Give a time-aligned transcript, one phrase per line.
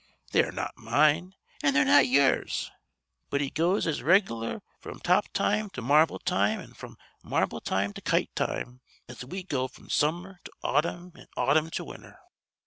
[0.31, 2.71] They are not mine, an' they're not ye'ers,
[3.29, 7.93] but he goes as reg'lar fr'm top time to marble time an' fr'm marble time
[7.93, 12.17] to kite time as we go fr'm summer to autumn an' autumn to winter.